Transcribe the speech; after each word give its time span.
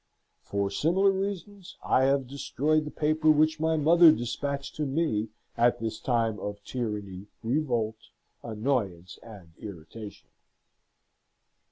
For 0.41 0.71
similar 0.71 1.11
reasons, 1.11 1.77
I 1.85 2.05
have 2.05 2.25
destroyed 2.25 2.85
the 2.85 2.89
paper 2.89 3.29
which 3.29 3.59
my 3.59 3.77
mother 3.77 4.11
despatched 4.11 4.73
to 4.77 4.87
me 4.87 5.29
at 5.55 5.79
this 5.79 5.99
time 5.99 6.39
of 6.39 6.59
tyranny, 6.63 7.27
revolt, 7.43 7.97
annoyance, 8.41 9.19
and 9.21 9.51
irritation. 9.59 10.29